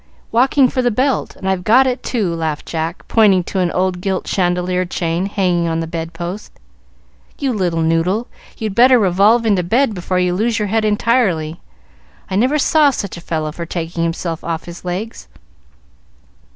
[0.31, 4.01] Walking for the belt, and I've got it too," laughed Jack, pointing to an old
[4.01, 6.51] gilt chandelier chain hanging on the bedpost.
[7.37, 8.25] "You little noodle,
[8.57, 11.59] you'd better revolve into bed before you lose your head entirely.
[12.31, 15.27] I never saw such a fellow for taking himself off his legs."